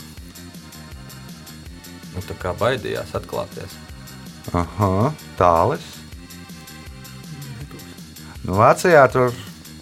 [2.15, 3.77] Nu, tā kā baidījās atklāties.
[4.57, 5.85] Aha, tālis.
[8.47, 9.35] Nu, Vācijā tur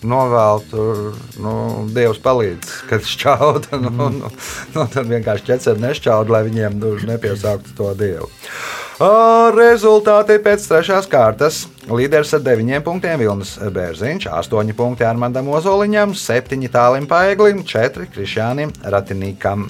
[0.06, 1.02] novēl, tur
[1.42, 1.52] nu,
[1.94, 3.80] Dievs palīdz, kad šķauda.
[3.86, 4.32] Nu, nu,
[4.74, 8.28] nu, tad vienkārši ķecer nešķauda, lai viņiem duži nepiesauktu to Dievu.
[9.02, 9.08] O,
[9.54, 11.66] rezultāti pēc trešās kārtas.
[11.87, 18.72] Līderis ar 9 punktiem Vilnis Bērziņš, 8 punkti Armandam Ozoliņam, 7 Tālim Paeglim, 4 Krišānam
[18.83, 19.68] Ratinīkam.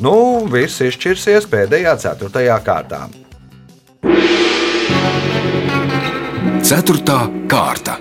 [0.00, 0.14] Nu,
[0.48, 3.02] viss izšķirsies pēdējā, ceturtajā kārtā.
[6.64, 7.98] Ceturtā kārta.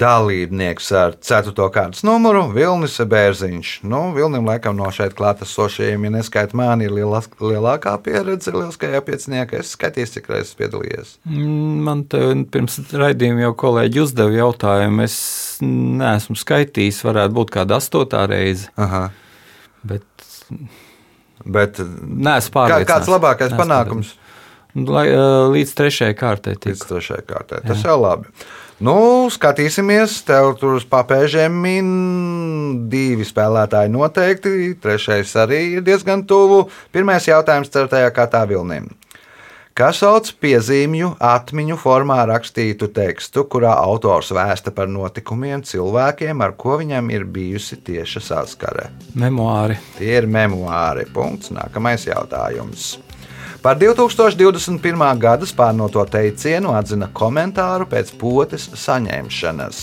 [0.00, 1.52] Dalībnieks ar 4.
[1.74, 3.72] kārtas numuru Vilnis Bērziņš.
[3.90, 9.60] Nu, Vilnim laikam no šeit klātesošajiem, ja neskaita mani, ir lielās, lielākā pieredze lieliskajā pieciniekā.
[9.62, 11.14] Es skatīju, cik reizes piedalījies.
[11.28, 12.22] Mm, Man te
[12.54, 15.04] pirms raidījuma jau kolēģi uzdeva jautājumu.
[15.08, 15.18] Es
[15.64, 18.70] neesmu skaitījis, varētu būt kāda astotā reize.
[18.78, 19.08] Aha.
[19.86, 20.04] Bet
[21.44, 22.88] Bet neesmu kā, pārliecināts.
[22.90, 24.14] kāds labākais Neesmu panākums?
[24.78, 25.20] Lai, ā,
[25.54, 26.86] līdz trešajai kārtai Līdz tiks.
[26.90, 27.60] trešajai kārtai.
[27.66, 28.28] Tas jau labi.
[28.78, 31.88] Nu, skatīsimies, tev tur uz papēžiem min
[32.90, 34.52] divi spēlētāji noteikti.
[34.78, 36.68] Trešais arī ir diezgan tuvu.
[36.94, 38.86] Pirmais jautājums ceturtajā kārtā Vilnim.
[39.78, 46.78] Kas sauc piezīmju atmiņu formā rakstītu tekstu, kurā autors vēsta par notikumiem, cilvēkiem, ar ko
[46.78, 48.88] viņam ir bijusi tieša saskare?
[49.18, 49.78] Memoāri.
[49.98, 51.06] Tie ir memoāri.
[51.14, 51.50] Punkts.
[51.54, 52.96] Nākamais jautājums.
[53.62, 55.18] Par 2021.
[55.18, 59.80] gada spārnoto teicienu atzina komentāru pēc potes saņemšanas.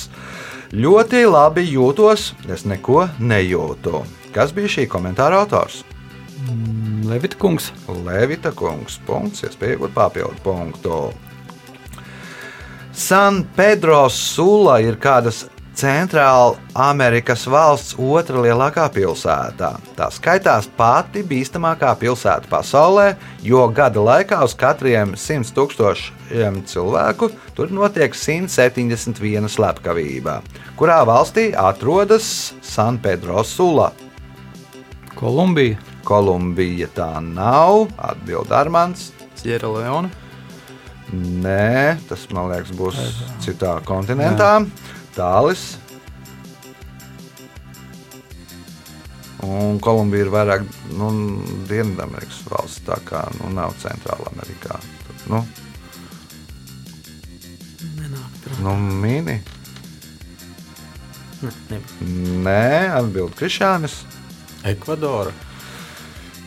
[0.75, 3.99] Ļoti labi jūtos, es neko nejūtu.
[4.35, 5.81] Kas bija šī komentāra autors?
[7.05, 7.69] Levita kungs.
[8.05, 8.95] Levita kungs.
[9.05, 11.01] Punkts, iespēja iegūt papildu punktu.
[12.95, 19.73] San Pedro Sula ir kādas Centrāla Amerikas valsts otra lielākā pilsēta.
[19.97, 23.09] Tā skaitās pati bīstamākā pilsēta pasaulē,
[23.43, 30.39] jo gada laikā uz katriem 100 tūkstošiem cilvēku tur notiek 171 slepkavība.
[30.79, 33.91] Kurā valstī atrodas San Pedro Sula?
[35.19, 35.75] Kolumbija.
[36.07, 39.09] Kolumbija tā nav, atbild Armāns.
[39.35, 40.11] Sierra Leone.
[41.15, 42.99] Nē, tas man liekas, būs
[43.43, 44.61] citā kontinentā.
[45.15, 45.65] Tālis.
[49.45, 50.63] Un Kolumbija ir vairāk
[50.97, 51.12] nu,
[51.69, 54.80] Dienvidamerikas valsts, tā kā nu, nav Centrāla Amerikā.
[55.06, 55.45] Tad, Nu,
[58.62, 59.39] nu, mini.
[62.45, 64.04] Nē, atbild Krišānis.
[64.65, 65.34] Ekvadora.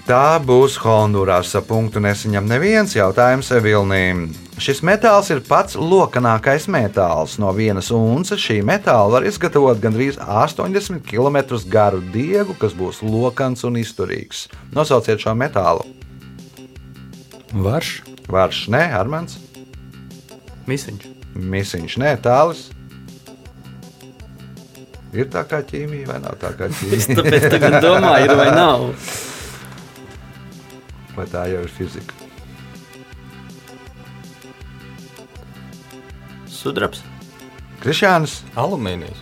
[0.09, 1.61] Tā būs Hondurasa.
[1.63, 4.29] Punktu nesaņem neviens jautājums Vilnīm.
[4.59, 7.37] Šis metāls ir pats lokanākais metāls.
[7.39, 11.39] No vienas unces šī metāla var izgatavot gandrīz 80 km
[11.71, 14.49] garu diegu, kas būs lokans un izturīgs.
[14.75, 15.87] Nosauciet šo metālu.
[17.55, 17.93] Varš.
[18.29, 19.39] Varš, nē, Armāns,
[20.69, 21.07] Misiņš.
[21.39, 22.67] Misiņš, nē, tālis.
[25.17, 27.23] Ir tā kā ķīmija vai nav tā kā Es ķīmija?
[27.23, 28.89] tāpēc tagad domāju, ir vai nav.
[31.17, 32.28] Vai tā jau ir fizika?
[36.59, 37.05] Sudrabs.
[37.83, 38.41] Krišānis.
[38.59, 39.21] Alumīnijas.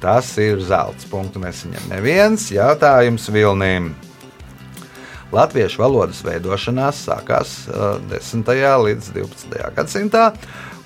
[0.00, 1.08] Tas ir zelts.
[1.10, 3.90] Punktu nesaņem neviens jautājums Vilnīm.
[5.34, 8.48] Latviešu valodas veidošanās sākās uh, 10.
[8.86, 9.60] līdz 12.
[9.76, 10.24] gadsimtā,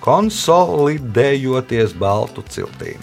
[0.04, 3.00] konsolidējoties baltu ciltīm.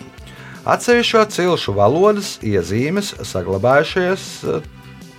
[0.70, 4.62] Atsevišķo cilšu valodas iezīmes saglabājušies uh,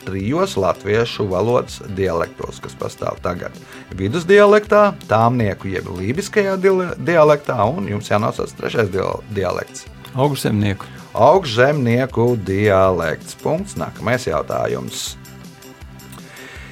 [0.06, 3.56] trijos latviešu valodas dialektos, kas pastāv tagad.
[3.96, 6.58] Vidusdialektā, tāmnieku jeb lībiskajā
[6.96, 10.84] dialektā, un jums jānosauc trešais dia- dialekts Augstsemnieku.
[11.14, 13.34] augšzemnieku dialekts.
[13.42, 13.76] Punkts.
[13.76, 15.16] Nākamais jautājums.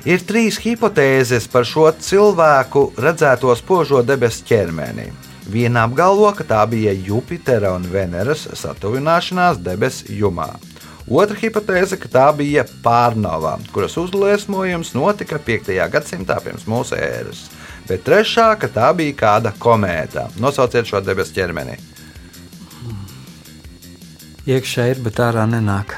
[0.04, 5.10] Ir trīs hipotēzes par šo cilvēku redzēto spožo debesu ķermeni.
[5.50, 10.54] Viena apgalvo, ka tā bija Jupitera un Veneras satuvināšanās debesu jumā.
[11.10, 15.72] Otra hipotēze, ka tā bija pārnava, kuras uzliesmojums notika 5.
[15.90, 17.48] gadsimtā pirms mūsu ēras.
[17.88, 20.28] Bet trešā, ka tā bija kāda komēta.
[20.38, 21.74] Nosauciet šo debesu ķermeni.
[24.46, 25.96] Iekšā ir, bet ārā nenāk.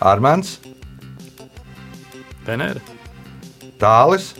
[0.00, 0.56] Armāns,
[2.46, 2.80] Venēra.
[3.76, 4.32] Tālis,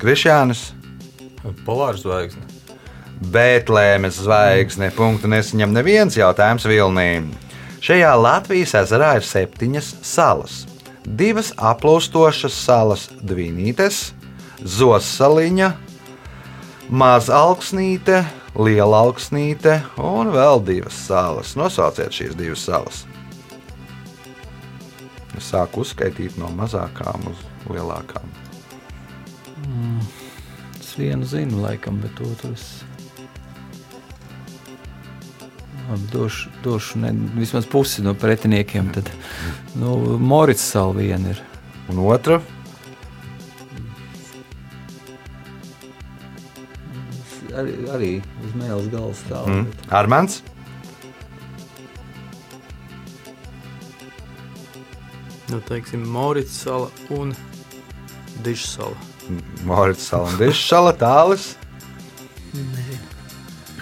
[0.00, 0.70] Krišānis.
[1.66, 2.46] Polāra zvaigzne.
[3.20, 4.88] Betlēmes zvaigzne.
[4.96, 7.10] Punktu nesaņem neviens jautājums Vilnī.
[7.80, 10.66] Šajā Latvijas ezerā ir septiņas salas.
[11.00, 14.12] Divas aplūstošas salas- Dvīnītes,
[14.60, 15.70] Zosaliņa,
[16.90, 18.24] Mazalksnīte,
[18.58, 21.54] Liela Alksnīte un vēl divas salas.
[21.56, 23.06] Nosauciet šīs divas salas.
[25.38, 27.40] Es sāku uzskaitīt no mazākām uz
[27.70, 28.28] lielākām.
[30.80, 32.52] Es vienu zinu, laikam, bet otru
[36.12, 38.92] Došu, došu ne, vismaz pusi no pretiniekiem.
[38.94, 39.10] Tad,
[39.74, 41.42] nu, Morits sala viena ir.
[41.90, 42.40] Un otra
[47.50, 48.10] Arī, arī
[48.46, 49.48] uz mēles galda stāv.
[49.50, 49.64] mm.
[49.90, 50.36] Armāns.
[55.50, 57.34] Nu, teiksim, Maurits sala un
[58.44, 58.94] Dižs sala.
[59.66, 61.50] Morits Salandis, Šalatālis,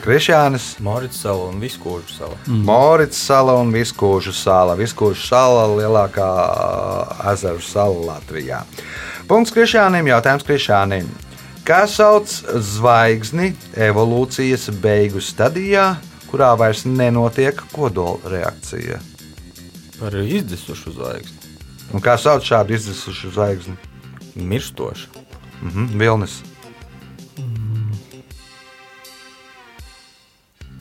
[0.03, 2.37] Krišjānis, Morits sala un Viskūžu sala.
[2.47, 4.77] Morits sala un Viskūžu sala.
[4.79, 6.29] Viskūžu sala- lielākā
[7.33, 8.63] ezeru sala Latvijā.
[9.29, 11.09] Punkts Krišjānim, jautājums Krišjānim.
[11.67, 12.31] Kā sauc
[12.65, 15.97] zvaigzni evolūcijas beigu stadijā,
[16.31, 19.01] kurā vairs nenotiek kodola reakcija?
[20.01, 21.39] Par izdesušu zvaigzni.
[21.93, 23.77] Un kā sauc šādu izdesušu zvaigzni?
[24.37, 25.09] Mirstoša.
[25.63, 26.43] Mhm, Vilnis.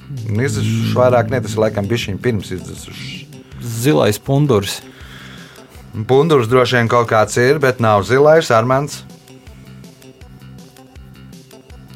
[0.07, 3.25] Izdesuši vairāk, ne tas ir laikam bišķiņ pirms izdesuši.
[3.59, 4.79] Zilais pundurs.
[6.07, 9.01] Pundurs droši vien kaut kāds ir, bet nav zilais, armāns.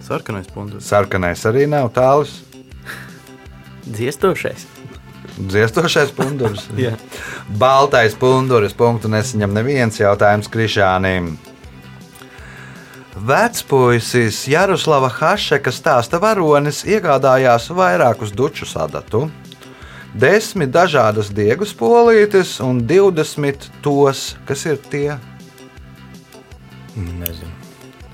[0.04, 0.88] Sarkanais pundurs.
[0.90, 2.42] Sarkanais arī nav tāls.
[3.88, 4.68] Dziestošais.
[5.40, 6.68] Dziestošais pundurs.
[7.62, 8.76] Baltais punduris.
[8.76, 11.36] Punktu nesaņem neviens jautājums Krišānam.
[13.12, 19.26] Vecpuisis Jaroslava Hašeka stāsta varonis iegādājās vairākus duču sadatu,
[20.16, 25.20] desmit dažādas diegu spolītes un 20 tos, kas ir tie
[26.96, 27.52] Nezinu.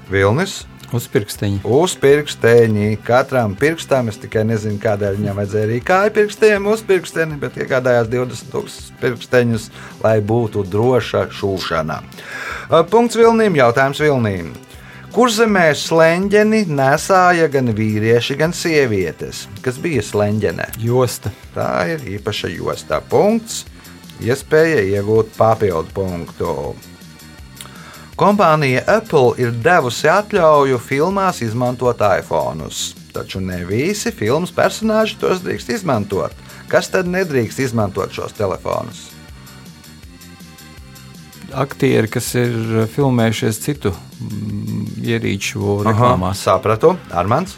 [0.10, 0.62] Vilnis,
[0.96, 1.66] Uz pirksteņa.
[1.68, 2.94] Uz pirksteņi.
[3.04, 8.08] Katram pirkstam es tikai nezinu, kādēļ viņam vajadzēja arī kāju pirkstiem uz pirksteni, bet iegādājās
[8.14, 9.66] 20 tūkstošus pirksteņus,
[10.06, 12.00] lai būtu droša šūšana.
[12.94, 14.54] Punkts Vilnīm, jautājums Vilnīm.
[15.16, 19.46] Kur zemē slēņķeni nesāja gan vīrieši, gan sievietes?
[19.64, 20.68] Kas bija slēņķene?
[20.84, 21.32] Josta.
[21.56, 23.00] Tā ir īpaša jostā.
[23.10, 23.64] Punkts.
[24.20, 26.54] Iespēja iegūt papildu punktu.
[28.18, 32.68] Kompānija Apple ir devusi atļauju filmās izmantot iPhone,
[33.14, 36.34] taču ne visi filmas personāļi tos drīkst izmantot.
[36.68, 39.17] Kas tad nedrīkst izmantot šos telefonus?
[41.58, 46.44] Aktieri, kas ir filmējušies citu mm, ierīču reklāmās.
[46.46, 47.56] Sapratu, Armāns.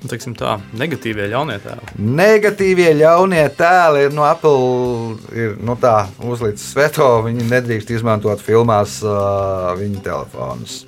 [0.00, 1.94] Nu, Teiksim tā, negatīvie ļaunie tēli.
[2.00, 7.08] Negatīvie ļaunie tēli ir no Apple ir, nu tā, uzlicis veto.
[7.24, 10.82] Viņi nedrīkst izmantot filmās uh, viņu telefonus.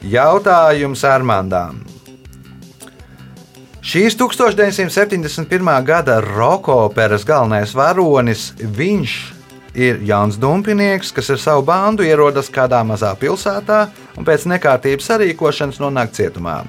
[0.00, 1.82] Jautājums Armandām.
[3.80, 5.68] Šīs 1971.
[5.88, 9.39] gada roka operas galvenais varonis viņš
[9.74, 13.84] ir Jans Dumpinieks, kas ar savu bandu ierodas kādā mazā pilsētā
[14.18, 16.62] un pēc nekārtības sarīkošanas nonāk cietumā.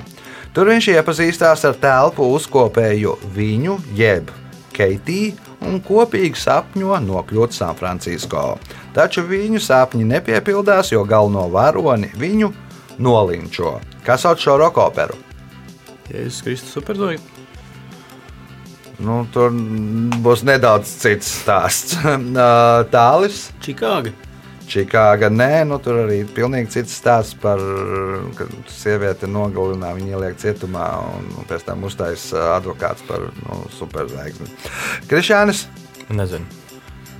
[0.52, 4.32] Tur viņš iepazīstās ar telpu uzkopēju viņu, jeb
[4.72, 5.36] Keitiju,
[5.68, 8.58] un kopīgi sapņo nokļūt San Francisco.
[8.96, 12.52] Taču viņu sapņi nepiepildās, jo galveno varoni viņu
[13.00, 13.78] nolinčo.
[14.06, 15.20] Kas sauc šo rokoperu?
[16.12, 17.31] Jēzus Kristus superzoja.
[19.02, 19.54] Nu, tur
[20.22, 21.98] būs nedaudz cits stāsts.
[22.96, 24.14] Tālis, Čikāga.
[24.72, 25.28] Čikāga.
[25.34, 30.40] Nē, nu, tur arī ir pilnīgi cits stāsts par to, ka sieviete nogalina, viņa ieliek
[30.40, 30.88] cietumā
[31.18, 34.48] un, un pēc tam uztaisīs advokāts par nu, superzvaigzni.
[35.12, 35.66] Krišānis,
[36.12, 36.46] Nezinu.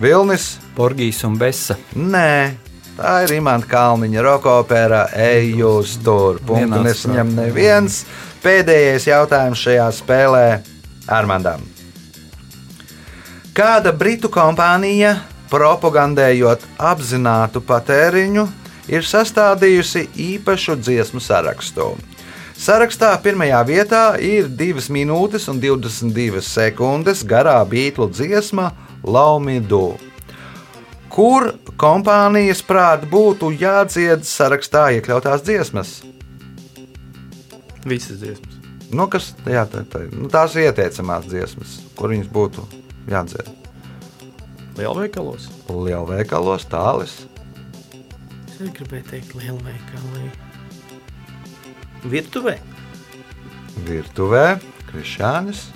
[0.02, 0.58] Vilnis.
[0.76, 1.76] Porgijas un Besa.
[1.96, 2.56] Nē,
[2.98, 5.06] tā ir imanta Kalniņa rokopera.
[5.14, 6.40] Ej, jūs tur!
[6.48, 8.04] Punktu nesaņem neviens.
[8.42, 10.46] Pēdējais jautājums šajā spēlē
[11.12, 11.64] Armandam.
[13.52, 15.18] Kāda britu kompānija,
[15.52, 18.46] propagandējot apzinātu patēriņu,
[18.92, 21.92] ir sastādījusi īpašu dziesmu sarakstu?
[22.62, 28.70] Sarakstā pirmajā vietā ir 2 minūtes un 22 sekundes garā beigla dziesma
[29.04, 29.98] Laumidu
[31.12, 36.00] kur kompānijas prāt būtu jādzied sarakstā iekļautās dziesmas.
[37.84, 38.61] Visas dziesmas.
[38.92, 42.66] Nu, kas, jā, tā, tā, nu, tās ir ieteicamās dziesmas, kur viņas būtu
[43.12, 43.48] jādzied.
[44.80, 45.48] Lielveikalos.
[45.72, 47.14] Lielveikalos, tālis.
[48.50, 50.26] Es arī gribēju teikt, liela veikalī.
[52.12, 52.58] Virtuvē.
[53.88, 54.46] Virtuvē,
[54.90, 55.70] Krišānis,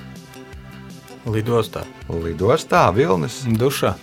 [1.25, 1.81] Lidostā.
[2.09, 3.41] lidostā, Vilnis.
[3.49, 3.95] Dušā.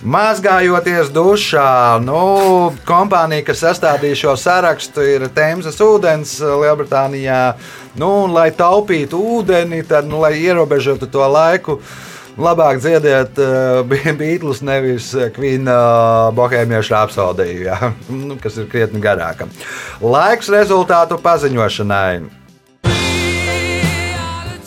[0.00, 7.40] Mazgājoties dušā, nu, kompānija, kas sastādīja šo sarakstu, ir Tēmzes ūdens Lielbritānijā.
[8.00, 11.76] Nu, un, lai taupītu ūdeni, tad, nu, lai ierobežotu to laiku,
[12.40, 13.84] labāk dziediet uh,
[14.16, 17.92] Beatles, nevis Queen uh, bohēmiešu apsaldīju, ja?
[18.24, 19.52] nu, kas ir krietni garāka.
[20.00, 22.39] Laiks rezultātu paziņošanai.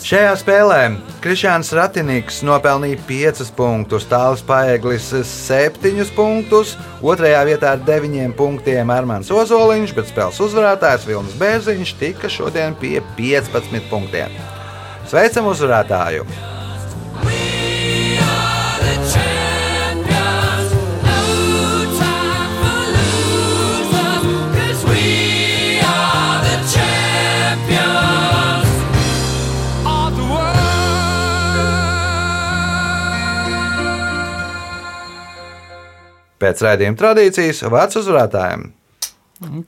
[0.04, 0.78] Šajā spēlē
[1.24, 7.30] Krišāns Ratinīks nopelnīja 5 punktus, Tāls Paeglis 7 punktus, 2.
[7.48, 13.88] vietā ar 9 punktiem Armāns Ozoliņš, bet spēles uzvarētājs Vilnis Bērziņš tika šodien pie 15
[13.88, 14.36] punktiem.
[15.08, 16.28] Sveicam uzvarētāju!
[36.44, 38.66] Pēc raidījuma tradīcijas vārds uzvarētājiem.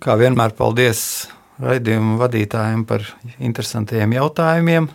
[0.03, 0.99] Kā vienmēr, paldies
[1.63, 3.07] raidījuma vadītājiem par
[3.41, 4.91] interesantiem jautājumiem.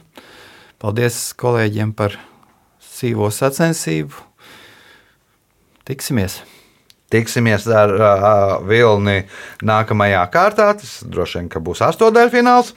[0.82, 2.20] Paldies kolēģiem par
[2.86, 4.14] sīvo sacensību.
[5.90, 6.38] Tiksimies!
[7.12, 8.14] Tiksimies ar uh,
[8.70, 9.24] Vilni
[9.66, 10.70] nākamajā kārtā.
[10.78, 12.76] Tas droši vien būs astotdaļfināls.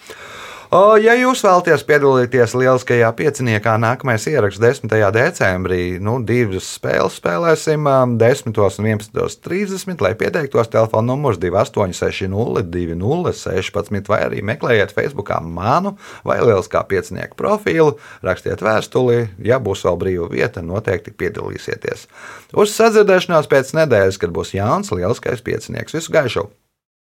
[0.75, 4.91] O, Ja jūs vēlaties piedalīties lieliskajā pieciniekā, nākamais ieraksts 10.
[5.15, 8.51] decembrī, nu, divas spēles spēlēsim, um, 10.
[8.59, 15.95] un 11.30, lai pieteiktos telefona numurs 2860, 2016, vai arī meklējiet Facebook manu
[16.27, 17.95] vai lieliskā piecinieka profilu,
[18.27, 22.09] rakstiet vēstuli, ja būs vēl brīva vieta, noteikti piedalīsieties.
[22.51, 25.95] Uz sadzirdēšanos pēc nedēļas, kad būs jauns lieliskais piecinieks.
[25.95, 26.49] Visu gaišu!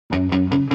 [0.06, 0.65] thank you